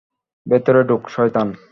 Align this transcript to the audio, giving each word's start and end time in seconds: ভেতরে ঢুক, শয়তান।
ভেতরে 0.45 0.81
ঢুক, 0.83 1.01
শয়তান। 1.09 1.47